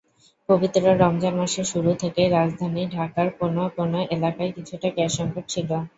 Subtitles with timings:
[0.49, 5.69] পবিত্র রমজান মাসের শুরু থেকেই রাজধানী ঢাকার কোনো কোনো এলাকায় কিছুটা গ্যাসসংকট ছিল।